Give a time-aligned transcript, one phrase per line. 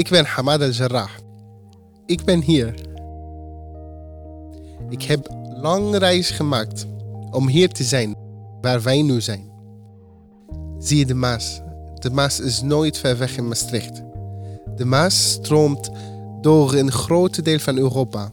[0.00, 1.08] Ik ben Hamad al-Jarrah.
[2.06, 2.74] Ik ben hier.
[4.88, 5.28] Ik heb
[5.60, 6.86] lang reis gemaakt
[7.30, 8.14] om hier te zijn,
[8.60, 9.50] waar wij nu zijn.
[10.78, 11.60] Zie je de Maas?
[11.94, 14.02] De Maas is nooit ver weg in Maastricht.
[14.76, 15.90] De Maas stroomt
[16.40, 18.32] door een groot deel van Europa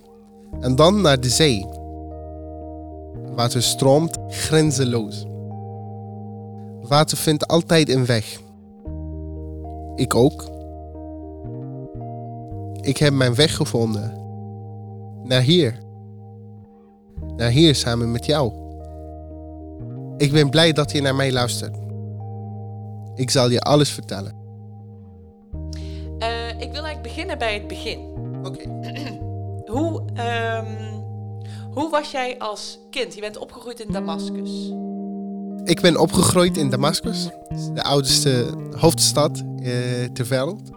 [0.60, 1.66] en dan naar de zee.
[3.36, 5.26] Water stroomt grenzeloos.
[6.82, 8.42] Water vindt altijd een weg.
[9.96, 10.56] Ik ook.
[12.88, 14.14] Ik heb mijn weg gevonden.
[15.24, 15.80] Naar hier.
[17.36, 18.52] Naar hier samen met jou.
[20.18, 21.78] Ik ben blij dat je naar mij luistert.
[23.16, 24.36] Ik zal je alles vertellen.
[26.20, 28.00] Eh, ik wil eigenlijk beginnen bij het begin.
[28.44, 28.64] Oké.
[29.74, 30.94] Hoe, ehm,
[31.74, 33.14] hoe was jij als kind?
[33.14, 34.74] Je bent opgegroeid in Damascus.
[35.64, 37.30] Ik ben opgegroeid in Damascus,
[37.74, 38.46] de oudste
[38.78, 39.72] hoofdstad eh,
[40.14, 40.70] ter wereld.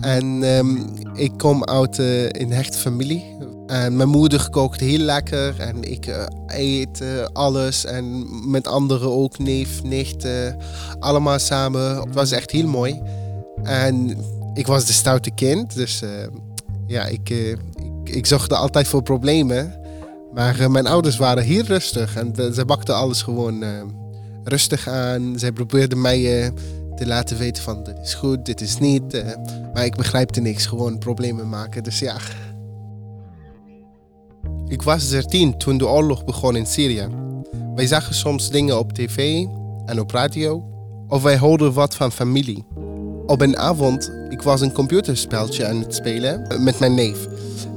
[0.00, 0.76] En ehm,
[1.14, 3.36] ik kom uit eh, een hechte familie.
[3.66, 7.84] En mijn moeder kookt heel lekker en ik eh, eet eh, alles.
[7.84, 10.26] En met anderen ook, neef, nicht,
[10.98, 11.96] allemaal samen.
[11.96, 13.02] Het was echt heel mooi.
[13.62, 14.16] En
[14.54, 16.02] ik was de stoute kind, dus
[16.86, 17.58] ja, ik, ik,
[18.04, 19.74] ik zorgde altijd voor problemen.
[20.34, 23.64] Maar mijn ouders waren heel rustig en ze bakten alles gewoon
[24.44, 25.38] rustig aan.
[25.38, 26.52] Zij probeerden mij
[26.98, 29.14] te laten weten van dit is goed, dit is niet.
[29.14, 29.36] eh,
[29.74, 31.82] maar ik begrijpte niks, gewoon problemen maken.
[31.82, 32.16] Dus ja.
[34.66, 37.08] Ik was 13 toen de oorlog begon in Syrië.
[37.74, 39.46] Wij zagen soms dingen op tv
[39.86, 40.64] en op radio.
[41.08, 42.64] Of wij hoorden wat van familie.
[43.26, 47.26] Op een avond, ik was een computerspeltje aan het spelen met mijn neef.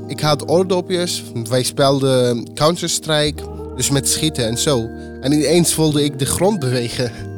[0.08, 3.44] Ik had oordopjes, wij speelden Counter-Strike,
[3.75, 4.89] dus met schieten en zo.
[5.22, 7.30] En ineens voelde ik de grond bewegen.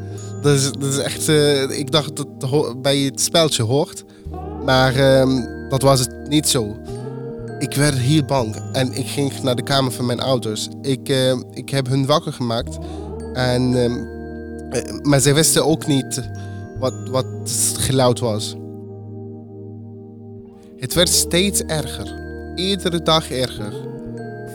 [0.43, 4.03] Dat is, dat is echt, eh, ik dacht dat het bij het speltje hoort.
[4.65, 6.77] Maar ehm, dat was het niet zo.
[7.59, 10.67] Ik werd heel bang en ik ging naar de kamer van mijn ouders.
[10.81, 12.77] Ik, eh, ik heb hun wakker gemaakt.
[13.33, 13.97] En, ehm,
[14.69, 16.29] eh, maar zij wisten ook niet
[16.79, 18.55] wat, wat het geluid was.
[20.77, 22.21] Het werd steeds erger.
[22.55, 23.73] Iedere dag erger.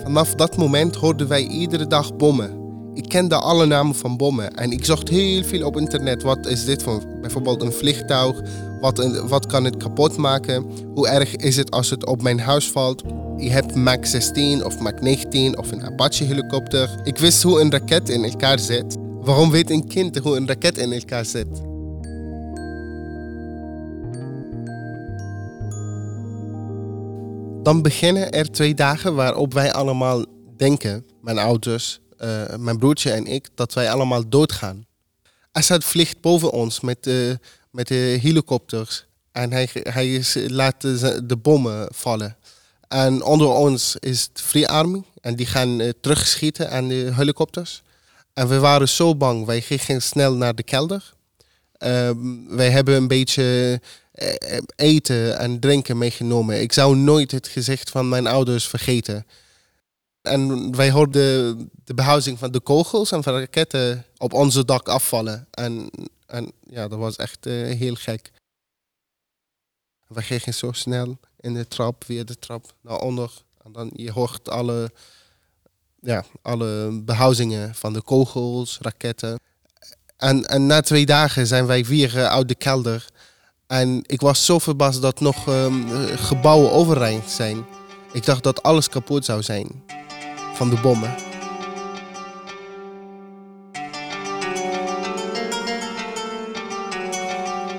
[0.02, 2.57] Vanaf dat moment hoorden wij iedere dag bommen.
[2.98, 6.22] Ik kende alle namen van bommen en ik zocht heel veel op internet.
[6.22, 8.40] Wat is dit voor bijvoorbeeld een vliegtuig?
[8.80, 10.66] Wat, wat kan het kapot maken?
[10.94, 13.02] Hoe erg is het als het op mijn huis valt?
[13.36, 17.00] Je hebt Mach 16 of Mach 19 of een Apache helikopter.
[17.04, 18.96] Ik wist hoe een raket in elkaar zit.
[19.20, 21.48] Waarom weet een kind hoe een raket in elkaar zit?
[27.62, 30.24] Dan beginnen er twee dagen waarop wij allemaal
[30.56, 34.86] denken, mijn ouders, eh, mijn broertje en ik, dat wij allemaal doodgaan.
[35.52, 37.14] Assad vliegt boven ons met, eh,
[37.70, 42.36] met de helikopters en hij, hij is, laat de, bommen vallen.
[42.88, 47.82] En onder ons is de Free Army en die gaan eh, terugschieten aan de helikopters.
[48.32, 51.12] En we waren zo bang, wij gingen snel naar de kelder.
[51.72, 52.16] Ehm,
[52.48, 53.80] wij hebben een beetje
[54.76, 56.60] eten en drinken meegenomen.
[56.60, 59.26] Ik zou nooit het gezicht van mijn ouders vergeten.
[60.28, 64.88] En wij hoorden de behuizing van de kogels en van de raketten op onze dak
[64.88, 65.46] afvallen.
[65.50, 65.90] En,
[66.26, 68.30] en ja, dat was echt eh, heel gek.
[70.06, 73.32] We gingen zo snel in de trap, weer de trap naar onder.
[73.64, 74.90] En dan je hoort alle,
[76.00, 79.40] ja, alle behuizingen van de kogels, raketten.
[80.16, 83.06] En, en na twee dagen zijn wij weer eh, uit de kelder.
[83.66, 87.66] En ik was zo verbaasd dat nog ehm, eh, gebouwen overeind zijn.
[88.12, 89.82] Ik dacht dat alles kapot zou zijn
[90.58, 91.14] van de bommen.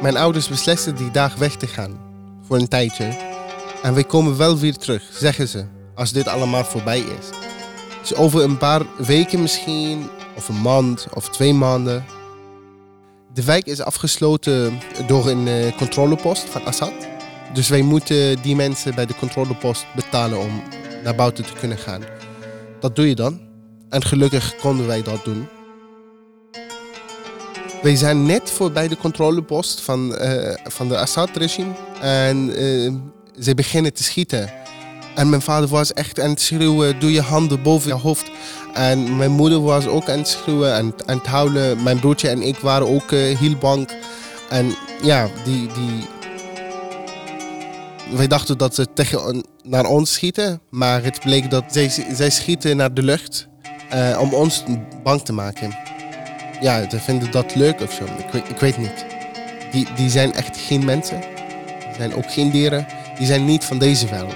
[0.01, 1.99] Mijn ouders beslissen die dag weg te gaan.
[2.47, 3.17] Voor een tijdje.
[3.83, 5.65] En wij komen wel weer terug, zeggen ze.
[5.95, 7.29] Als dit allemaal voorbij is.
[8.01, 10.09] Dus over een paar weken misschien.
[10.35, 12.05] Of een maand of twee maanden.
[13.33, 16.93] De wijk is afgesloten door een eh, controlepost van Assad.
[17.53, 20.63] Dus wij moeten die mensen bij de controlepost betalen om
[21.03, 22.18] naar buiten te kunnen gaan.
[22.79, 23.39] Dat doe je dan.
[23.89, 25.47] En gelukkig konden wij dat doen.
[27.81, 31.71] Wij zijn net voorbij de controlepost van, eh, van de Assad-regime.
[32.01, 32.93] En eh,
[33.43, 34.51] ze beginnen te schieten.
[35.15, 38.31] En mijn vader was echt aan het schreeuwen, doe je handen boven je hoofd.
[38.73, 41.83] En mijn moeder was ook aan het schreeuwen en aan het huilen.
[41.83, 43.89] Mijn broertje en ik waren ook eh, heel bang.
[44.49, 46.07] En ja, die, die...
[48.11, 50.61] Wij dachten dat ze tegen naar ons schieten.
[50.69, 53.47] Maar het bleek dat zij, zij schieten naar de lucht
[53.89, 54.63] eh, om ons
[55.03, 55.77] bang te maken.
[56.61, 58.03] Ja, ze vinden dat leuk of zo.
[58.03, 59.05] Ik, ik weet niet.
[59.71, 61.21] Die, die zijn echt geen mensen.
[61.79, 62.87] Ze zijn ook geen dieren.
[63.17, 64.35] Die zijn niet van deze wereld.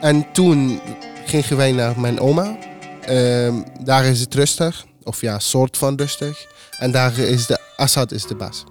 [0.00, 0.80] En toen
[1.24, 2.56] gingen wij naar mijn oma.
[3.00, 4.84] Ehm, daar is het rustig.
[5.02, 6.46] Of ja, soort van rustig.
[6.78, 8.64] En daar is de Assad is de baas.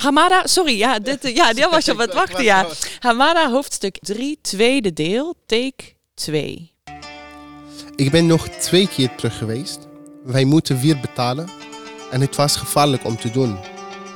[0.00, 2.66] Hamada, sorry, ja, dit, ja, daar was je op het wachten, ja.
[2.98, 6.72] Hamada, hoofdstuk 3, tweede deel, take 2.
[7.96, 9.78] Ik ben nog twee keer terug geweest.
[10.24, 11.48] Wij moeten weer betalen.
[12.10, 13.58] En het was gevaarlijk om te doen.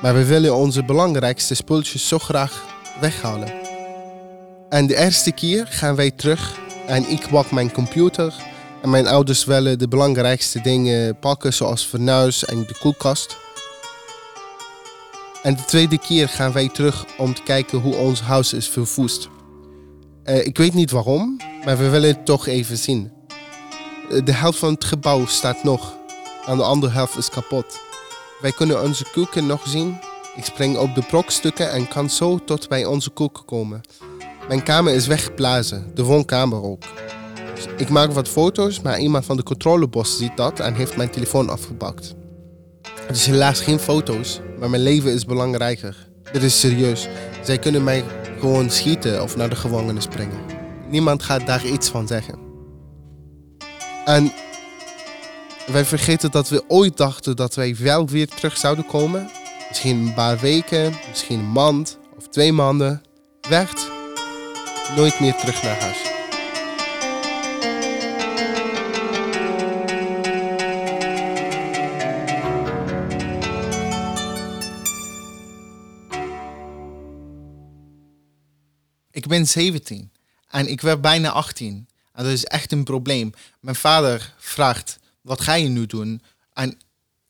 [0.02, 2.64] Maar we willen onze belangrijkste spulletjes zo graag
[3.00, 3.52] weghalen.
[4.68, 8.34] En de eerste keer gaan wij terug en ik pak mijn computer.
[8.82, 13.42] En mijn ouders willen de belangrijkste dingen pakken, zoals fornuis en de koelkast.
[15.44, 19.28] En de tweede keer gaan wij terug om te kijken hoe ons huis is verwoest.
[20.24, 23.12] Uh, ik weet niet waarom, maar we willen het toch even zien.
[24.10, 25.96] Uh, de helft van het gebouw staat nog,
[26.46, 27.80] en de andere helft is kapot.
[28.40, 29.98] Wij kunnen onze koeken nog zien.
[30.36, 33.80] Ik spring op de brokstukken en kan zo tot bij onze koeken komen.
[34.48, 36.82] Mijn kamer is weggeblazen, de woonkamer ook.
[37.76, 41.48] Ik maak wat foto's, maar iemand van de controlebos ziet dat en heeft mijn telefoon
[41.48, 42.14] afgepakt.
[43.06, 46.08] Het is helaas geen foto's, maar mijn leven is belangrijker.
[46.32, 47.08] Dit is serieus.
[47.42, 48.04] Zij kunnen mij
[48.38, 50.38] gewoon schieten of naar de gevangenis brengen.
[50.88, 52.38] Niemand gaat daar iets van zeggen.
[54.04, 54.32] En
[55.66, 59.30] wij vergeten dat we ooit dachten dat wij wel weer terug zouden komen.
[59.68, 63.02] Misschien een paar weken, misschien een maand of twee maanden.
[63.48, 63.90] Werd
[64.96, 66.13] nooit meer terug naar huis.
[79.24, 80.10] Ik ben 17
[80.48, 81.88] en ik werd bijna 18.
[82.12, 83.32] En dat is echt een probleem.
[83.60, 86.22] Mijn vader vraagt, wat ga je nu doen?
[86.52, 86.78] En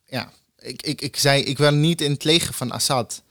[0.04, 3.22] ja, ik, ik, ik zei, ik wil niet in het leger van Assad.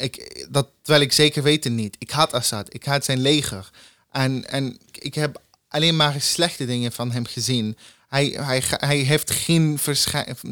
[0.00, 1.96] Ik, dat wil ik zeker weten niet.
[1.98, 3.70] Ik haat Assad, ik haat zijn leger.
[4.10, 7.76] En, en ik heb alleen maar slechte dingen van hem gezien.
[8.08, 9.78] Hij, hij, hij, heeft geen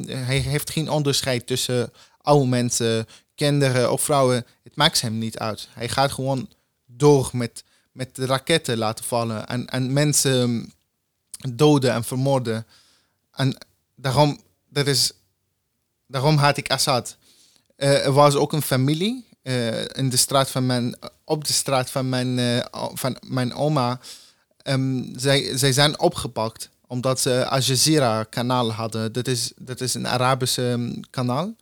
[0.06, 4.46] hij heeft geen onderscheid tussen oude mensen, kinderen of vrouwen.
[4.62, 5.68] Het maakt hem niet uit.
[5.72, 6.48] Hij gaat gewoon
[6.96, 10.72] door met, met raketten laten vallen en, en mensen
[11.50, 12.66] doden en vermoorden.
[13.32, 13.56] En
[13.94, 15.12] daarom, dat is,
[16.06, 17.16] daarom haat ik Assad.
[17.76, 21.90] Uh, er was ook een familie uh, in de straat van mijn, op de straat
[21.90, 24.00] van mijn, uh, van mijn oma.
[24.64, 29.12] Um, zij, zij zijn opgepakt omdat ze Al Jazeera kanaal hadden.
[29.12, 31.54] Dat is, dat is een Arabische um, kanaal.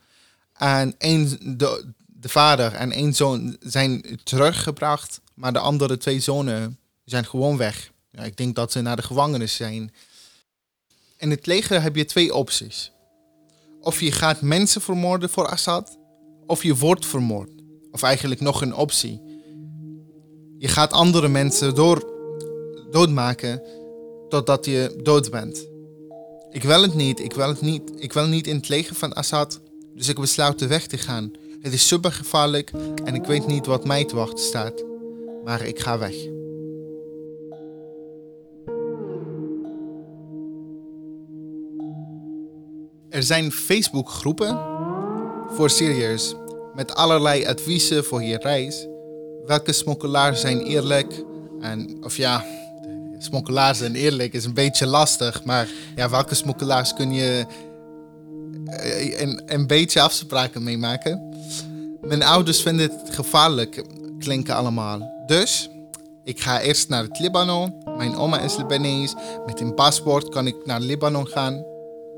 [0.52, 6.78] En een, de, de vader en één zoon zijn teruggebracht, maar de andere twee zonen
[7.04, 7.92] zijn gewoon weg.
[8.10, 9.94] Ja, ik denk dat ze naar de gevangenis zijn.
[11.16, 12.92] In het leger heb je twee opties.
[13.80, 15.98] Of je gaat mensen vermoorden voor Assad,
[16.46, 17.50] of je wordt vermoord.
[17.90, 19.20] Of eigenlijk nog een optie.
[20.58, 22.08] Je gaat andere mensen door,
[22.90, 23.62] doodmaken
[24.28, 25.66] totdat je dood bent.
[26.50, 27.82] Ik wil het niet, ik wil het niet.
[27.96, 29.60] Ik wil niet in het leger van Assad,
[29.94, 31.32] dus ik besluit de weg te gaan.
[31.60, 32.70] Het is super gevaarlijk
[33.04, 34.84] en ik weet niet wat mij te wachten staat.
[35.44, 36.14] Maar ik ga weg.
[43.08, 44.60] Er zijn Facebookgroepen
[45.48, 46.34] voor Syriërs
[46.74, 48.86] met allerlei adviezen voor je reis.
[49.46, 51.24] Welke smokkelaars zijn eerlijk?
[51.60, 52.44] En of ja,
[53.18, 57.46] smokkelaars zijn eerlijk is een beetje lastig, maar ja, welke smokkelaars kun je
[58.66, 61.29] eh, een, een beetje afspraken meemaken?
[62.00, 63.84] Mijn ouders vinden het gevaarlijk
[64.18, 65.24] klinken allemaal.
[65.26, 65.70] Dus
[66.24, 67.74] ik ga eerst naar het Libanon.
[67.96, 69.14] Mijn oma is Libanees.
[69.46, 71.64] Met een paspoort kan ik naar Libanon gaan.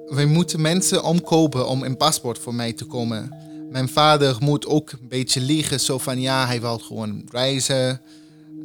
[0.07, 3.35] We moeten mensen omkopen om een paspoort voor mij te komen.
[3.71, 8.01] Mijn vader moet ook een beetje liegen, zo van ja, hij wil gewoon reizen.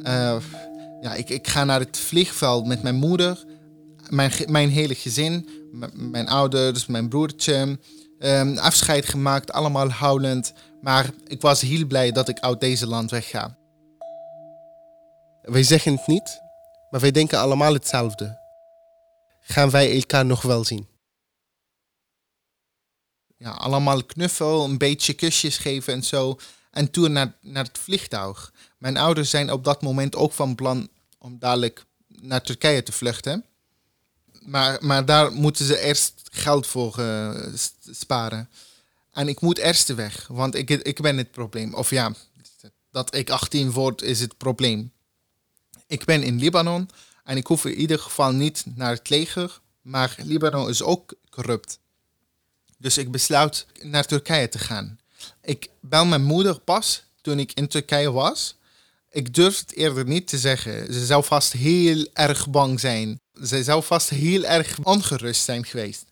[0.02, 0.36] Uh,
[1.00, 3.44] ja, ik, ik ga naar het vliegveld met mijn moeder,
[4.08, 5.48] mijn, mijn hele gezin,
[5.92, 7.78] mijn ouders, mijn broertje.
[8.18, 10.52] Um, afscheid gemaakt, allemaal huilend.
[10.80, 13.56] Maar ik was heel blij dat ik uit deze land wegga.
[15.42, 16.40] Wij zeggen het niet,
[16.90, 18.38] maar wij denken allemaal hetzelfde.
[19.40, 20.88] Gaan wij elkaar nog wel zien?
[23.36, 26.38] Ja, allemaal knuffel, een beetje kusjes geven en zo.
[26.70, 28.52] En toen naar, naar het vliegtuig.
[28.78, 33.44] Mijn ouders zijn op dat moment ook van plan om dadelijk naar Turkije te vluchten.
[34.40, 37.34] Maar, maar daar moeten ze eerst geld voor uh,
[37.90, 38.48] sparen.
[39.12, 41.74] En ik moet eerst weg, want ik, ik ben het probleem.
[41.74, 42.14] Of ja,
[42.90, 44.92] dat ik 18 word is het probleem.
[45.86, 46.90] Ik ben in Libanon
[47.24, 51.78] en ik hoef in ieder geval niet naar het leger, maar Libanon is ook corrupt.
[52.78, 54.98] Dus ik besluit naar Turkije te gaan.
[55.42, 58.56] Ik bel mijn moeder pas toen ik in Turkije was.
[59.10, 60.92] Ik durf het eerder niet te zeggen.
[60.92, 63.20] Ze zou vast heel erg bang zijn.
[63.44, 66.04] Ze zou vast heel erg ongerust zijn geweest.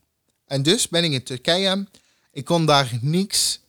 [0.46, 1.86] En dus ben ik in Turkije.
[2.36, 3.60] Ik kon daar niks,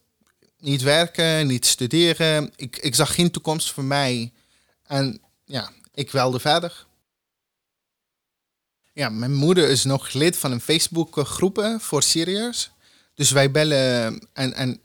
[0.60, 2.52] niet werken, niet studeren.
[2.56, 4.32] Ik, ik zag geen toekomst voor mij.
[4.84, 6.86] En ja, ik wilde verder.
[8.94, 12.72] Ja, mijn moeder is nog lid van een Facebook groepen voor Syriërs.
[13.14, 14.82] Dus wij bellen en, en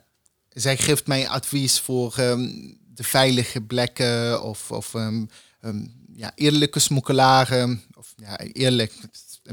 [0.48, 2.48] zij geeft mij advies voor ehm,
[2.94, 5.24] de veilige plekken of, of ehm,
[5.60, 7.82] ehm, ja, eerlijke smokkelaren.
[7.94, 8.92] Of ja, eerlijk,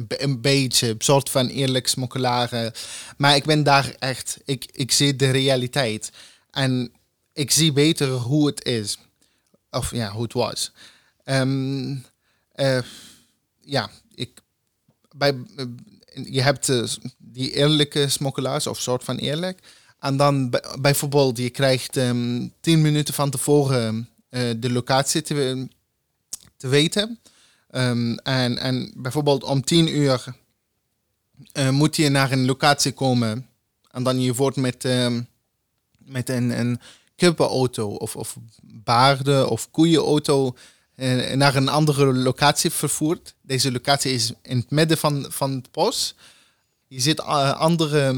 [0.07, 2.73] een, beetje, een soort van eerlijk smokkelaren.
[3.17, 6.11] Maar ik ben daar echt, ik, ik zie de realiteit.
[6.51, 6.91] En
[7.33, 8.97] ik zie beter hoe het is.
[9.71, 10.71] Of ja, hoe het was.
[11.25, 12.05] Um,
[13.59, 14.41] ja, ik,
[15.15, 15.35] bij,
[16.23, 16.71] je hebt
[17.17, 19.59] die eerlijke smokkelaars, of soort van eerlijk.
[19.99, 24.09] En dan bijvoorbeeld, je krijgt um, tien minuten van tevoren
[24.57, 25.67] de locatie te
[26.57, 27.19] weten.
[27.71, 30.23] Um, en, en bijvoorbeeld om tien uur
[31.53, 33.47] uh, moet je naar een locatie komen.
[33.91, 35.27] En dan je wordt met, um,
[35.97, 36.79] met een, een
[37.15, 40.55] kippenauto of, of baarden of koeienauto
[40.95, 43.35] uh, naar een andere locatie vervoerd.
[43.41, 46.15] Deze locatie is in het midden van, van het bos.
[46.87, 48.13] Je ziet uh, andere,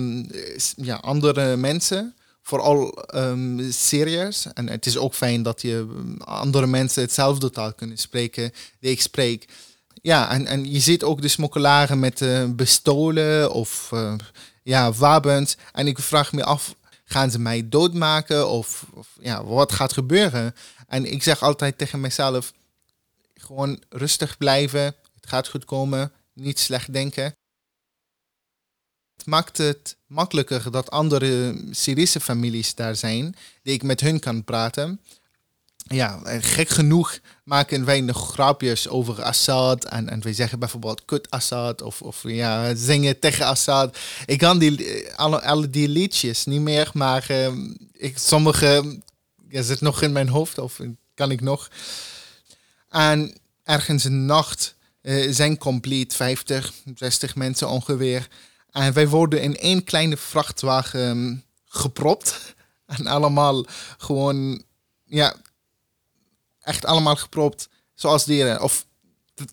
[0.75, 4.53] ja, andere mensen, vooral um, Syriërs.
[4.53, 5.88] En het is ook fijn dat je
[6.19, 9.48] andere mensen hetzelfde taal kunnen spreken die ik spreek.
[10.01, 14.13] Ja, en, en je ziet ook de smokkelaren met uh, bestolen of uh,
[14.63, 15.57] ja, wapens.
[15.71, 20.55] En ik vraag me af, gaan ze mij doodmaken of, of ja, wat gaat gebeuren?
[20.88, 22.53] En ik zeg altijd tegen mezelf,
[23.36, 24.81] gewoon rustig blijven.
[24.81, 26.12] Het gaat goed komen.
[26.33, 27.36] Niet slecht denken.
[29.25, 35.00] Maakt het makkelijker dat andere Syrische families daar zijn, die ik met hun kan praten.
[35.88, 39.86] Ja, gek genoeg maken wij nog grapjes over Assad.
[39.86, 43.98] En, en wij zeggen bijvoorbeeld kut Assad of, of ja, zingen tegen Assad.
[44.25, 47.48] Ik kan die, alle, alle die liedjes niet meer, maar uh,
[48.16, 49.00] sommige
[49.50, 50.80] ja, zit nog in mijn hoofd of
[51.13, 51.70] kan ik nog.
[52.90, 58.28] En ergens een nacht uh, zijn compleet 50, 60 mensen ongeveer.
[58.72, 61.36] En wij worden in één kleine vrachtwagen ehm,
[61.66, 62.40] gepropt.
[62.86, 63.66] En allemaal
[63.98, 64.63] gewoon,
[65.06, 65.36] ja,
[66.60, 68.62] echt allemaal gepropt zoals dieren.
[68.62, 68.86] Of,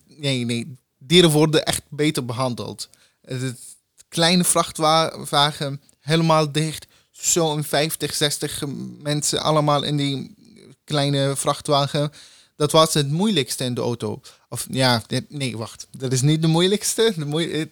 [0.05, 2.89] nee, nee, dieren worden echt beter behandeld.
[3.21, 3.59] Het
[4.07, 6.87] kleine vrachtwagen, helemaal dicht.
[7.11, 8.63] Zo'n 50, 60
[9.01, 10.35] mensen allemaal in die
[10.83, 12.11] kleine vrachtwagen
[12.59, 14.21] dat was het moeilijkste in de auto.
[14.49, 15.87] Of ja, nee, wacht.
[15.91, 17.13] Dat is niet de moeilijkste.
[17.15, 17.69] De moe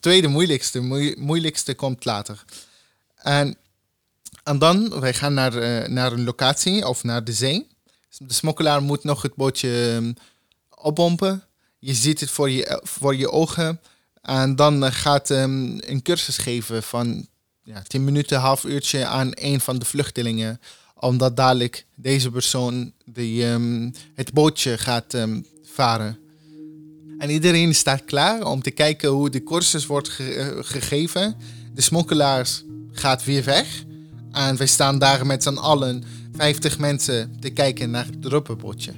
[0.00, 0.80] tweede moeilijkste.
[1.18, 2.44] moeilijkste komt later.
[3.14, 3.56] En,
[4.44, 7.66] en dan, wij gaan naar, uh, naar een locatie of naar de zee.
[8.18, 10.14] De smokkelaar moet nog het bootje um,
[10.68, 11.44] oppompen.
[11.78, 13.80] Je ziet het voor je, voor je ogen.
[14.22, 17.26] En dan gaat um, een cursus geven van
[17.62, 20.60] ja, 10 minuten, half uurtje aan een van de vluchtelingen
[21.00, 25.14] omdat dadelijk deze persoon die, um, het bootje gaat
[25.64, 26.18] varen.
[27.18, 31.36] En iedereen staat klaar om te kijken hoe de cursus wordt eh, gegeven.
[31.74, 33.84] De smokkelaars gaat weer weg.
[34.32, 38.92] En wij staan daar met z'n allen, 50 mensen, te kijken naar het ruppenbootje.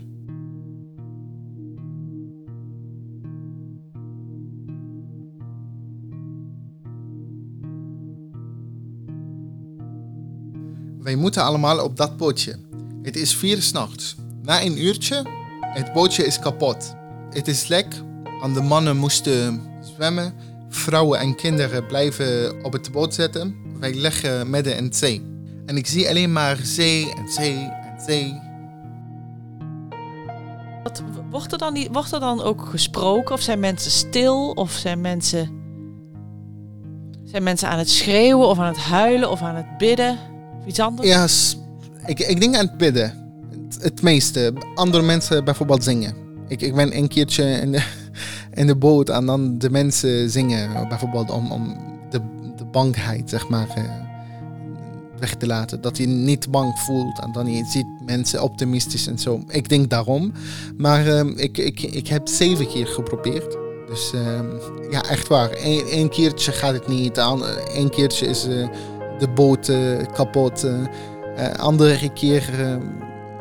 [10.98, 12.58] Wij moeten allemaal op dat bootje.
[13.02, 14.16] Het is vier s'nachts.
[14.42, 15.26] Na een uurtje,
[15.60, 16.94] het bootje is kapot.
[17.30, 17.86] Het is lek
[18.42, 19.62] en de mannen moesten
[19.96, 20.34] zwemmen.
[20.68, 23.54] Vrouwen en kinderen blijven op het boot zitten.
[23.78, 25.22] Wij liggen midden in zee.
[25.66, 28.40] En ik zie alleen maar zee en zee en zee.
[30.82, 33.34] Wat, wordt, er dan niet, wordt er dan ook gesproken?
[33.34, 34.50] Of zijn mensen stil?
[34.50, 35.50] Of zijn mensen,
[37.24, 40.18] zijn mensen aan het schreeuwen of aan het huilen of aan het bidden?
[40.66, 41.08] iets anders?
[41.08, 41.26] Ja,
[42.06, 43.32] ik, ik denk aan het bidden.
[43.50, 44.52] Het, het, meeste.
[44.74, 46.14] Andere mensen bijvoorbeeld zingen.
[46.48, 47.82] Ik, ik ben een keertje in de,
[48.54, 50.88] in de boot en dan de mensen zingen.
[50.88, 51.76] Bijvoorbeeld om, om
[52.10, 52.20] de,
[52.56, 53.84] de bangheid, zeg maar, eh,
[55.18, 55.80] weg te laten.
[55.80, 59.42] Dat je niet bang voelt en dan je ziet mensen optimistisch en zo.
[59.48, 60.32] Ik denk daarom.
[60.76, 63.56] Maar uh, ik, ik, ik heb zeven keer geprobeerd.
[63.88, 64.40] Dus uh,
[64.90, 65.50] ja, echt waar.
[65.90, 67.16] Eén keertje gaat het niet.
[67.74, 68.68] Eén keertje is uh,
[69.18, 69.72] de boot
[70.12, 70.66] kapot.
[71.56, 72.42] Andere keer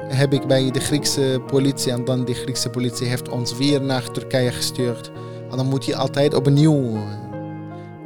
[0.10, 4.12] heb ik bij de Griekse politie en dan de Griekse politie heeft ons weer naar
[4.12, 5.12] Turkije gestuurd.
[5.52, 6.98] En dan moet je altijd opnieuw,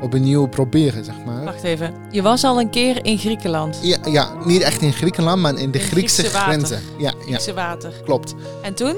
[0.02, 1.44] opnieuw proberen, zeg maar.
[1.44, 1.94] Wacht even.
[2.12, 3.80] Je was al een keer in Griekenland.
[3.82, 6.54] Ja, ja, niet echt in Griekenland, maar in de In Griekse, Griekse water.
[6.54, 6.80] grenzen.
[6.98, 7.94] Ja, ja, Griekse water.
[8.04, 8.34] klopt.
[8.62, 8.96] En toen?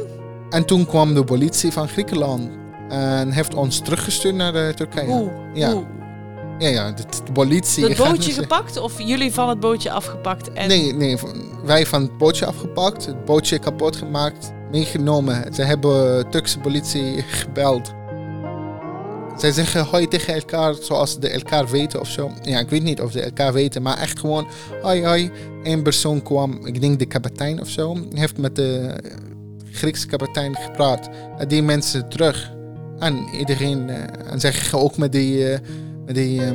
[0.49, 2.49] En toen kwam de politie van Griekenland
[2.89, 5.05] en heeft ons teruggestuurd naar eh, Turkije.
[5.11, 5.31] Hoe?
[5.53, 5.71] Ja.
[5.71, 5.83] Hoe?
[6.59, 7.95] Ja, ja, de, de politie.
[7.95, 10.53] Gaat bootje gepakt of jullie van het bootje afgepakt?
[10.53, 11.17] En Nee, nee,
[11.63, 15.53] wij van het bootje afgepakt, het bootje kapot gemaakt, meegenomen.
[15.53, 17.93] Ze hebben Turkse politie gebeld.
[19.37, 22.31] Zij zeggen hoi tegen elkaar zoals ze elkaar weten of zo.
[22.41, 24.47] Ja, ik weet niet of ze elkaar weten, maar echt gewoon
[24.81, 25.31] hoi hoi.
[25.63, 28.95] Eén persoon kwam, ik denk de kapitein of zo, heeft met de
[29.71, 31.09] Griekse kapitein gepraat.
[31.37, 32.53] En die mensen terug.
[32.99, 35.59] En iedereen, eh, en zij gingen ook met die, eh,
[36.05, 36.51] met die eh,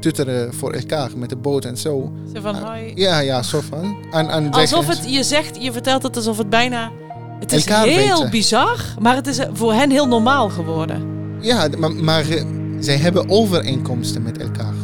[0.00, 2.12] tutoren voor elkaar, met de boot en zo.
[2.34, 2.92] Zo van hoi.
[2.94, 3.96] Ja, ja, zo van.
[4.10, 6.90] En, en Alsof het, je zegt, je vertelt het alsof het bijna...
[7.40, 8.30] Het is heel weten.
[8.30, 11.02] bizar, maar het is voor hen heel normaal geworden.
[11.40, 12.44] Ja, maar, maar eh,
[12.78, 14.74] zij hebben overeenkomsten met elkaar.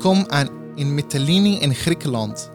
[0.00, 2.50] Kom aan in Mytilene in Griekenland.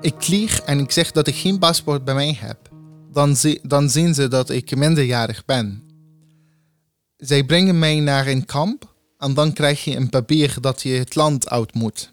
[0.00, 2.68] Ik lieg en ik zeg dat ik geen paspoort bij mij heb.
[3.12, 5.82] Dan, zi- dan zien ze dat ik minderjarig ben.
[7.16, 11.14] Zij brengen mij naar een kamp en dan krijg je een papier dat je het
[11.14, 12.12] land uit moet.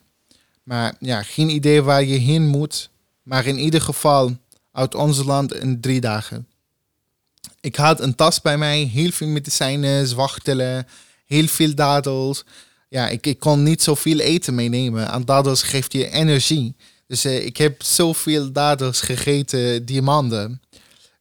[0.63, 2.90] Maar ja, geen idee waar je heen moet.
[3.24, 4.38] Maar in ieder geval
[4.72, 6.48] uit ons land in drie dagen.
[7.60, 10.88] Ik had een tas bij mij, heel veel medicijnen, zwachtelen,
[11.26, 12.46] heel veel dadels.
[12.89, 15.12] Ja, ik, ik kon niet zoveel eten meenemen.
[15.12, 16.76] En dadels geeft je energie.
[17.08, 20.62] Dus eh, ik heb zoveel dadels gegeten die maanden.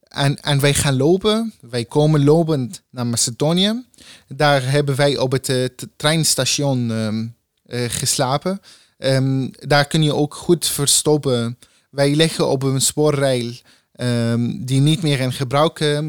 [0.08, 1.54] En, en wij gaan lopen.
[1.60, 3.84] Wij komen lopend naar Macedonië.
[4.28, 5.64] Daar hebben wij op het eh,
[5.96, 7.26] treinstation ehm,
[7.64, 8.60] eh, geslapen.
[8.98, 11.58] Ehm, daar kun je ook goed verstoppen.
[11.90, 13.52] Wij liggen op een spoorrail
[13.92, 16.02] ehm, die niet meer in gebruik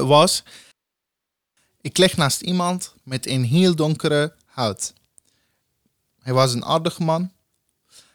[0.00, 0.42] was.
[1.80, 4.32] Ik lig naast iemand met een heel donkere
[6.22, 7.32] Hij was een aardige man.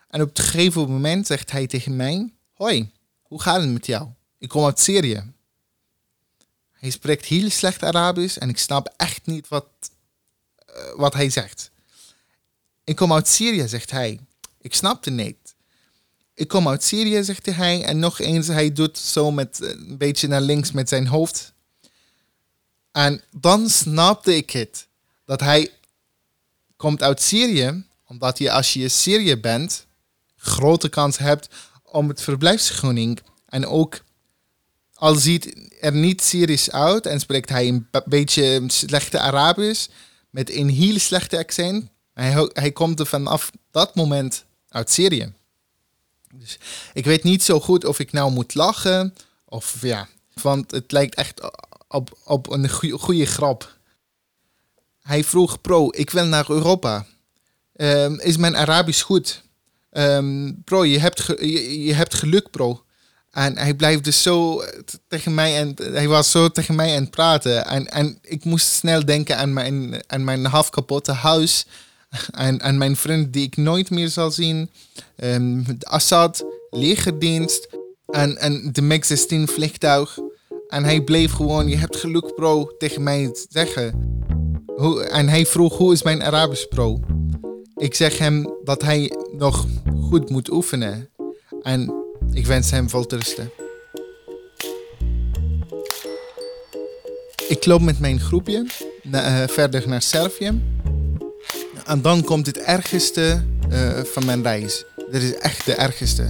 [0.08, 4.10] En op een gegeven moment zegt hij tegen mij: Hoi, hoe gaat het met jou?
[4.38, 5.34] Ik kom uit Syrië.
[6.72, 9.68] Hij spreekt heel slecht Arabisch en ik snap echt niet wat,
[10.56, 11.72] eh, wat hij zegt.
[12.84, 14.20] Ik kom uit Syrië, zegt hij.
[14.62, 15.56] Ik snap het niet.
[16.34, 17.84] Ik kom uit Syrië, zegt hij.
[17.84, 21.54] En nog eens, hij doet zo met eh, een beetje naar links met zijn hoofd.
[22.92, 24.88] En dan snapte ik het.
[25.26, 25.72] Dat hij
[26.82, 29.86] komt uit Syrië, omdat je als je in Syrië bent,
[30.38, 31.48] grote kans hebt
[31.84, 33.20] om het verblijfsvergunning.
[33.46, 34.02] En ook
[34.94, 39.88] al ziet er niet Syrisch uit en spreekt hij een be- beetje slechte Arabisch
[40.30, 41.90] met een heel slechte accent.
[42.14, 45.34] Hij, hij komt er vanaf dat moment uit Syrië.
[46.34, 46.58] Dus
[46.94, 49.14] ik weet niet zo goed of ik nou moet lachen
[49.46, 50.08] of ja,
[50.42, 51.42] want het lijkt echt
[51.88, 53.80] op, op een goede grap.
[55.02, 57.06] Hij vroeg, pro, ik wil naar Europa.
[57.76, 59.44] Ehm, is mijn Arabisch goed?
[59.92, 61.26] Ehm, bro, je hebt,
[61.86, 62.84] je, hebt geluk, bro.
[63.32, 67.02] En hij blijft dus zo eh, tegen mij en hij was zo tegen mij aan
[67.02, 67.66] het praten.
[67.66, 71.66] En, en ik moest snel denken aan mijn, aan mijn half kapotte huis.
[72.32, 74.70] En aan mijn vriend die ik nooit meer zal zien.
[75.16, 77.68] Ehm, Assad, legerdienst.
[78.06, 80.18] En, en de MiG-16 vliegtuig.
[80.68, 84.10] En hij bleef gewoon, je hebt geluk bro, tegen mij zeggen.
[84.66, 87.00] Hoe, en hij vroeg, hoe is mijn Arabisch bro?
[87.76, 89.66] Ik zeg hem dat hij nog
[90.10, 91.10] goed moet oefenen.
[91.62, 91.94] En
[92.32, 93.52] ik wens hem te rusten.
[97.48, 98.66] Ik loop met mijn groepje
[99.12, 100.62] eh, verder naar Servië.
[101.86, 104.84] En dan komt het ergste eh, van mijn reis.
[105.12, 106.30] Dit is echt de ergste.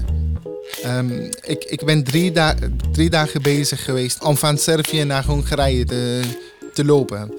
[0.84, 2.56] Ehm, ik, ik ben drie, da-
[2.92, 5.86] drie dagen bezig geweest om van Servië naar Hongarije
[6.74, 7.34] te lopen.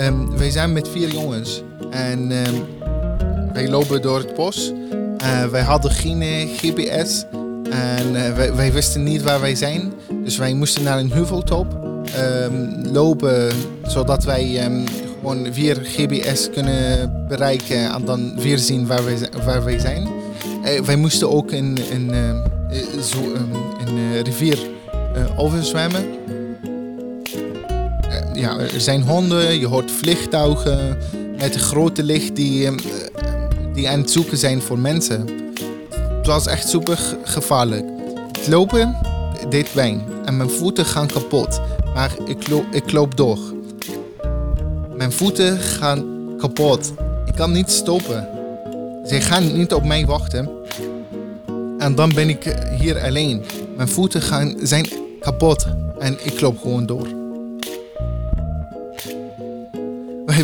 [0.00, 1.62] Ehm, wij zijn met vier jongens.
[1.90, 2.54] En ehm,
[3.52, 4.72] wij lopen door het bos.
[5.18, 7.24] Eh, wij hadden geen GPS.
[7.70, 9.92] En eh, wij, wisten niet waar wij zijn.
[10.24, 11.66] Dus wij moesten naar een heuveltop
[12.14, 13.48] ehm, lopen.
[13.82, 14.70] Zodat wij
[15.18, 17.92] gewoon weer GPS kunnen bereiken.
[17.92, 20.08] En dan weer zien waar wij, waar wij zijn.
[20.62, 24.58] Eh, wij moesten ook een, een, een eh, rivier
[25.36, 26.04] overzwemmen.
[28.40, 30.98] Ja, er zijn honden, je hoort vliegtuigen
[31.38, 32.72] met grote licht die, eh,
[33.74, 35.26] die aan het zoeken zijn voor mensen.
[35.94, 37.84] Het was echt super ge- gevaarlijk.
[38.38, 38.96] Het lopen
[39.48, 41.60] deed pijn en mijn voeten gaan kapot,
[41.94, 43.38] maar ik, lo- ik loop door.
[44.96, 46.04] Mijn voeten gaan
[46.38, 46.92] kapot.
[47.26, 48.28] Ik kan niet stoppen.
[49.06, 50.48] Ze gaan niet op mij wachten.
[51.78, 53.42] En dan ben ik eh, hier alleen.
[53.76, 54.88] Mijn voeten gaan, zijn
[55.20, 55.66] kapot
[55.98, 57.06] en ik loop gewoon door.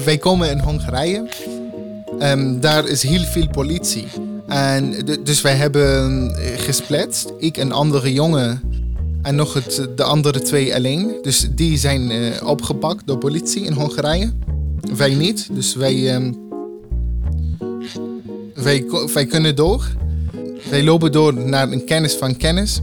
[0.05, 1.29] Wij, komen in Hongarije.
[2.19, 4.07] Ehm, daar is heel veel politie.
[4.47, 7.33] En dus wij hebben eh, gesplitst.
[7.39, 8.61] Ik en andere jongen.
[9.23, 11.15] En nog het, de andere twee alleen.
[11.23, 14.33] Dus die zijn eh, opgepakt door politie in Hongarije.
[14.97, 15.49] Wij niet.
[15.53, 16.33] Dus wij, ehm,
[18.55, 19.87] wij, wij kunnen door.
[20.71, 22.81] Wij lopen door naar een kennis van kennis.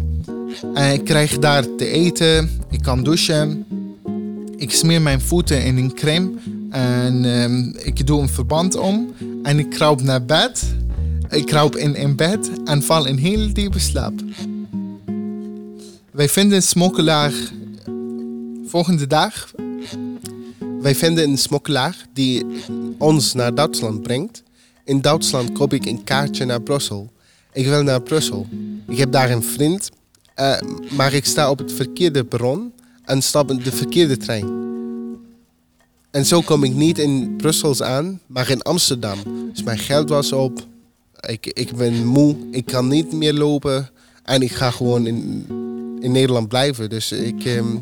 [0.74, 2.50] En ik krijg daar te eten.
[2.70, 3.66] Ik kan douchen.
[4.58, 6.32] Ik smeer mijn voeten in een crème.
[6.74, 9.14] En ehm, ik doe een verband om.
[9.44, 10.76] En ik kruip naar bed.
[11.30, 14.14] Ik kruip in, in bed en val in heel diepe slaap.
[16.12, 17.34] Wij vinden een smokkelaar
[18.66, 19.52] volgende dag.
[20.82, 22.46] Wij vinden een smokkelaar die
[22.98, 24.44] ons naar Duitsland brengt.
[24.84, 27.12] In Duitsland koop ik een kaartje naar Brussel.
[27.52, 28.48] Ik wil naar Brussel.
[28.88, 29.90] Ik heb daar een vriend,
[30.36, 32.72] eh, maar ik sta op het verkeerde perron
[33.06, 34.73] en stap in de verkeerde trein.
[36.14, 39.50] En zo kom ik niet in Brussel aan, maar in Amsterdam.
[39.52, 40.68] Dus mijn geld was op.
[41.20, 43.90] Ik, ik ben moe, ik kan niet meer lopen.
[44.24, 45.46] En ik ga gewoon in,
[46.00, 46.90] in Nederland blijven.
[46.90, 47.78] Dus ik, ehm,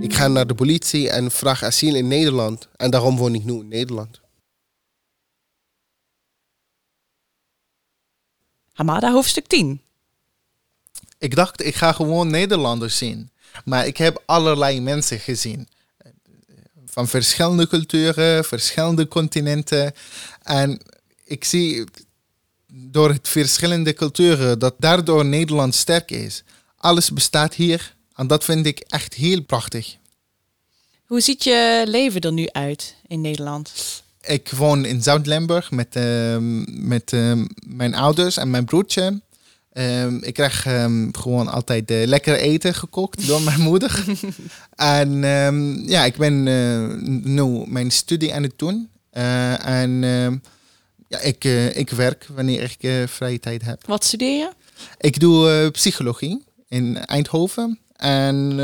[0.00, 2.68] ik ga naar de politie en vraag asiel in Nederland.
[2.76, 4.20] En daarom woon ik nu in Nederland.
[8.72, 9.80] Hamada hoofdstuk 10.
[11.18, 13.30] Ik dacht, ik ga gewoon Nederlanders zien.
[13.64, 15.68] Maar ik heb allerlei mensen gezien.
[16.92, 19.94] Van verschillende culturen, verschillende continenten.
[20.42, 20.80] En
[21.24, 21.84] ik zie
[22.72, 26.42] door het verschillende culturen dat daardoor Nederland sterk is.
[26.76, 27.94] Alles bestaat hier.
[28.14, 29.96] En dat vind ik echt heel prachtig.
[31.06, 33.72] Hoe ziet je leven er nu uit in Nederland?
[34.20, 39.20] Ik woon in Zuid-Limburg met, ehm, met ehm, mijn ouders en mijn broertje.
[39.72, 44.04] Ehm, ik krijg ehm, gewoon altijd eh, lekker eten gekookt door mijn moeder.
[44.74, 46.96] en ehm, ja, ik ben eh,
[47.32, 48.90] nu mijn studie aan het doen.
[49.10, 50.00] Eh, en
[51.08, 53.86] ja, ik, ik werk wanneer ik vrije tijd heb.
[53.86, 54.50] Wat studeer je?
[54.98, 57.78] Ik doe psychologie in Eindhoven.
[57.96, 58.58] En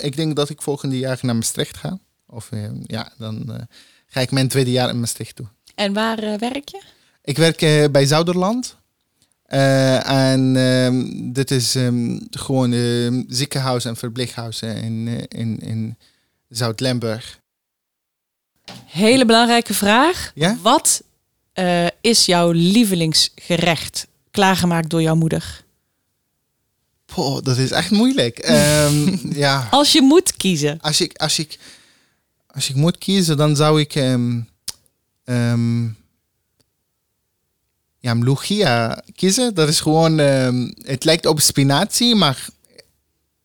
[0.00, 1.98] ik denk dat ik volgende jaar naar Maastricht ga.
[2.26, 2.50] Of
[2.82, 3.66] ja, dan
[4.06, 5.48] ga ik mijn tweede jaar in Maastricht doen.
[5.74, 6.82] En waar werk je?
[7.22, 7.58] Ik werk
[7.92, 8.76] bij Zouderland.
[9.54, 15.96] Eh, en ehm, dit is ehm, gewoon een ziekenhuis en verpleeghuis in, eh, in, in
[16.48, 17.40] Zuid-Limburg.
[18.86, 20.32] Hele belangrijke vraag.
[20.34, 20.58] Ja?
[20.62, 21.02] Wat
[21.52, 25.64] eh, is jouw lievelingsgerecht klaargemaakt door jouw moeder?
[27.04, 28.38] Poh, dat is echt moeilijk.
[28.38, 30.80] Ehm, ja, Als je moet kiezen.
[30.80, 31.58] als ik, als, ik,
[32.46, 33.94] als ik moet kiezen, dan zou ik...
[33.94, 34.40] ehm
[35.24, 35.88] ehm,
[38.04, 39.54] ja, Lugia kiezen.
[39.54, 40.18] Dat is gewoon...
[40.18, 42.46] ehm, het lijkt op spinazie, maar...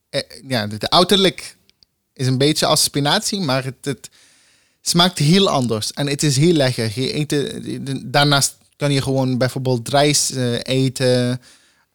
[0.10, 1.56] eh, ja, het uiterlijk
[2.14, 4.10] is een beetje als spinazie, maar het, het
[4.82, 5.92] smaakt heel anders.
[5.94, 6.92] En het is heel lekker.
[6.96, 11.42] Je eet, het- daarnaast kan je gewoon bijvoorbeeld rijst eh, eten.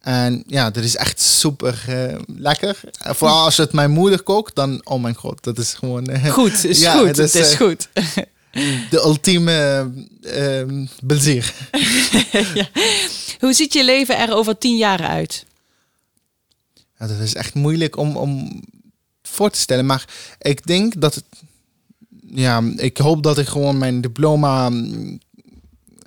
[0.01, 2.81] En ja, dat is echt super eh, lekker.
[3.01, 6.65] Vooral als het mijn moeder kookt, dan, oh mijn god, dat is gewoon eh, Goed,
[6.65, 7.07] is Ja, goed.
[7.07, 7.89] het Het is, eh, goed.
[8.91, 9.91] De ultieme
[10.21, 11.55] uh, plezier.
[12.55, 12.69] ja.
[13.41, 15.45] Hoe ziet je leven er over tien jaar uit?
[16.99, 18.63] Ja, dat is echt moeilijk om, om
[19.23, 19.87] voor te stellen.
[19.87, 20.05] Maar
[20.39, 21.25] ik denk dat het.
[22.27, 25.21] Ja, ik hoop dat ik gewoon mijn diploma mm,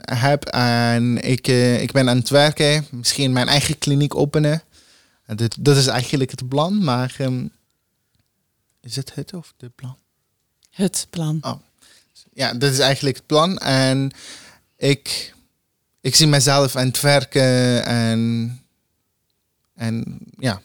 [0.02, 0.46] heb.
[0.46, 2.88] En ik, eh, ik ben aan het werken.
[2.92, 4.64] Misschien mijn eigen kliniek openen.
[5.26, 6.84] En dit, dat is eigenlijk het plan.
[6.84, 7.46] Maar ehm,
[8.82, 9.98] is het het of de plan?
[10.70, 11.40] Het plan.
[12.38, 13.58] Ja, dat is eigenlijk het plan.
[13.58, 14.12] En
[14.78, 15.34] ik,
[16.02, 17.86] ik zie mezelf aan het werken.
[17.86, 18.62] En,
[19.76, 20.62] en ja,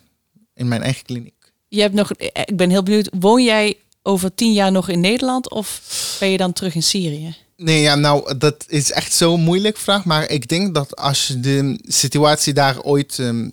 [0.54, 1.52] in mijn eigen kliniek.
[1.68, 2.10] Je hebt nog,
[2.44, 6.36] ik ben heel benieuwd, woon jij over tien jaar nog in Nederland of ben je
[6.36, 7.36] dan terug in Syrië?
[7.56, 10.04] Nee, ja, nou, dat is echt zo'n moeilijk vraag.
[10.04, 13.48] Maar ik denk dat als de situatie daar ooit ehm,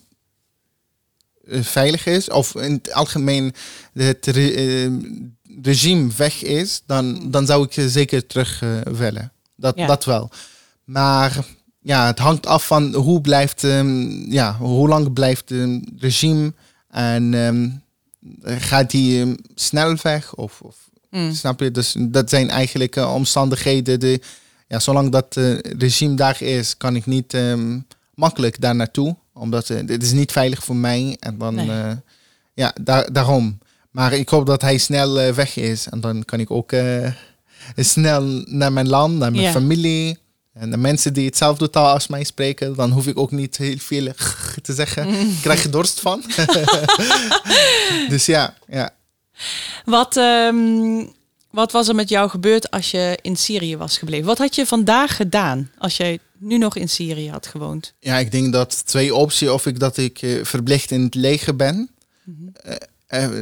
[1.47, 3.53] eh, veilig is, of in het algemeen
[3.93, 4.91] het re- eh,
[5.61, 9.31] regime weg is, dan, dan zou ik zeker terug eh, willen.
[9.55, 9.87] Dat, Ja.
[9.87, 10.29] dat wel.
[10.83, 11.37] Maar
[11.81, 16.53] ja, het hangt af van hoe blijft, ehm, ja, hoe lang blijft het regime
[16.89, 17.69] en ehm,
[18.59, 21.33] gaat die ehm, snel weg of, of Mm.
[21.33, 21.71] Snap je?
[21.71, 23.99] Dus dat zijn eigenlijk eh, omstandigheden.
[23.99, 24.21] Die,
[24.67, 27.37] ja, zolang dat eh, regime daar is, kan ik niet
[28.13, 29.15] makkelijk daar naartoe.
[29.33, 31.17] Omdat eh, het is niet veilig voor mij.
[31.19, 31.69] En dan, Nee.
[31.69, 31.91] eh,
[32.53, 33.57] ja, daar, daarom.
[33.99, 35.87] Maar ik hoop dat hij snel eh, weg is.
[35.87, 37.11] En dan kan ik ook eh,
[37.75, 39.51] snel naar mijn land, naar mijn Ja.
[39.51, 40.17] familie.
[40.53, 43.77] En de mensen die hetzelfde taal als mij spreken, dan hoef ik ook niet heel
[43.77, 44.07] veel
[44.61, 45.07] te zeggen.
[45.07, 46.23] Ik krijg er dorst van.
[48.09, 48.89] dus ja, ja.
[49.85, 51.05] Wat, ehm,
[51.51, 54.25] wat was er met jou gebeurd als je in Syrië was gebleven?
[54.25, 57.93] Wat had je vandaag gedaan als jij nu nog in Syrië had gewoond?
[57.99, 59.49] Ja, ik denk dat twee opties.
[59.49, 61.89] Of ik dat ik eh, verplicht in het leger ben.
[63.07, 63.37] Eh,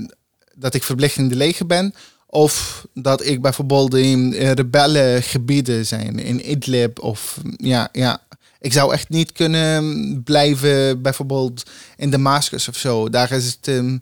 [0.59, 1.93] dat ik verplicht in het leger ben.
[2.25, 6.19] Of dat ik bijvoorbeeld in eh, rebellengebieden zijn.
[6.19, 6.99] In Idlib.
[6.99, 8.21] Of ja, ja.
[8.59, 11.63] Ik zou echt niet kunnen blijven bijvoorbeeld
[11.97, 13.09] in Damascus of zo.
[13.09, 13.97] Daar is het ehm,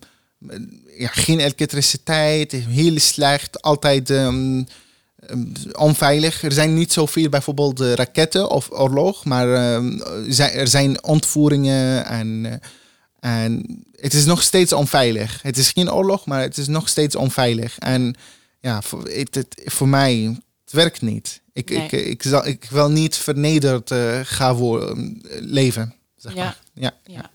[0.98, 2.52] ja, geen elektriciteit.
[2.52, 3.62] Heel slecht.
[3.62, 4.64] Altijd ehm,
[5.20, 6.44] ehm, onveilig.
[6.44, 9.48] Er zijn niet zoveel bijvoorbeeld eh, raketten of oorlog, maar
[10.38, 12.70] er zijn ontvoeringen en, eh,
[13.26, 15.42] en het is nog steeds onveilig.
[15.42, 17.78] Het is geen oorlog, maar het is nog steeds onveilig.
[17.80, 18.16] En
[18.60, 20.14] ja, voor, het, het- voor mij,
[20.64, 21.42] het werkt niet.
[21.54, 21.84] Ik, Nee.
[21.84, 25.94] ik, ik, zal, ik wil niet vernederd eh, gaan worden, leven.
[26.16, 26.44] Zeg Ja.
[26.44, 26.60] maar.
[26.74, 26.94] Ja.
[27.06, 27.32] Ja.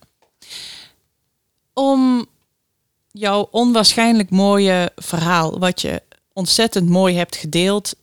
[1.72, 2.26] Om
[3.10, 7.94] jouw onwaarschijnlijk mooie verhaal, wat je ontzettend mooi hebt gedeeld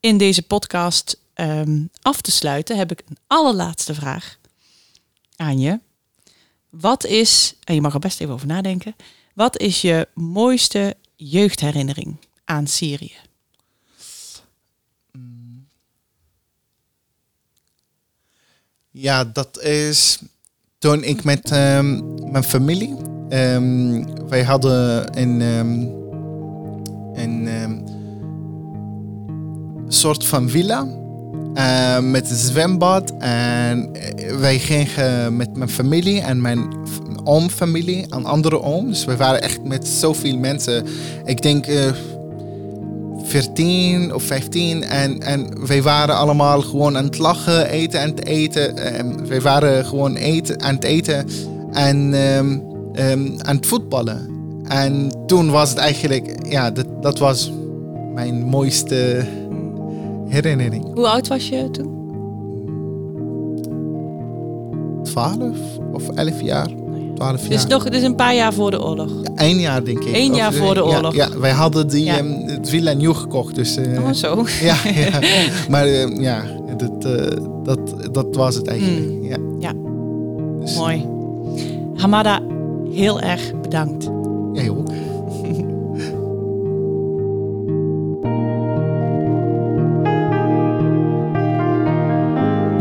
[0.00, 4.38] in deze podcast ehm, af te sluiten, heb ik een allerlaatste vraag
[5.36, 5.80] aan je.
[6.80, 8.96] Wat is, en je mag er best even over nadenken,
[9.34, 13.16] wat is je mooiste jeugdherinnering aan Syrië?
[18.90, 20.18] Ja, dat is
[20.78, 22.96] toen ik met ehm, mijn familie.
[23.28, 25.80] ehm, wij hadden een, ehm,
[27.14, 27.82] een
[29.88, 31.01] soort van villa
[31.54, 33.12] eh, met een zwembad.
[33.18, 36.74] En eh, wij gingen met mijn familie en mijn
[37.24, 38.88] oomfamilie, een andere oom.
[38.88, 40.86] Dus we waren echt met zoveel mensen.
[41.24, 41.66] Ik denk.
[41.66, 41.90] eh
[43.24, 48.76] 14 of 15 en, en wij waren allemaal gewoon aan het lachen, eten het eten.
[48.76, 51.26] En wij waren gewoon eten, aan het eten
[51.72, 52.58] en ehm,
[52.92, 54.30] ehm, aan het voetballen.
[54.68, 57.52] En toen was het eigenlijk, ja, dat, dat was
[58.14, 59.24] mijn mooiste
[60.32, 60.94] herinnering.
[60.94, 62.00] Hoe oud was je toen?
[65.02, 65.58] 12
[65.92, 66.68] of 11 jaar.
[67.14, 67.48] 12 jaar.
[67.48, 69.10] Dus nog, dus een paar jaar voor de oorlog.
[69.34, 70.14] Eén jaar denk ik.
[70.16, 71.14] Eén jaar Of, voor de ja, oorlog.
[71.14, 72.18] Ja, wij hadden die Ja.
[72.18, 73.54] ehm, het villa nieuw gekocht.
[73.54, 74.44] Dus, eh, Oh, zo.
[74.62, 75.18] Ja, ja.
[75.68, 76.42] maar eh, ja,
[76.76, 77.78] dat, eh, dat,
[78.12, 79.06] dat was het eigenlijk.
[79.10, 79.24] Mm.
[79.24, 79.36] Ja.
[79.58, 79.72] Ja.
[80.60, 81.06] Dus, Mooi.
[81.94, 82.40] Hamada,
[82.92, 84.10] heel erg bedankt.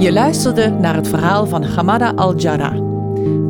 [0.02, 2.82] Je luisterde naar het verhaal van Hamada Al-Jarrah.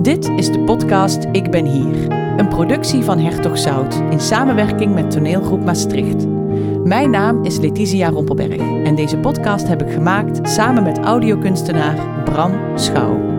[0.02, 5.12] Dit is de podcast Ik ben hier, een productie van Hertog Zout in samenwerking met
[5.12, 6.28] toneelgroep Maastricht.
[6.84, 12.78] Mijn naam is Letizia Rompelberg en deze podcast heb ik gemaakt samen met audiokunstenaar Bram
[12.78, 13.31] Schouw.